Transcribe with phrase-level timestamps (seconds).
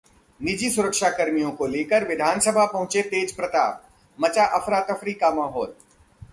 [0.39, 3.83] निजी सुरक्षाकर्मियों को लेकर विधानसभा पहुंचे तेज प्रताप,
[4.19, 5.73] मचा अफरातफरी का माहौल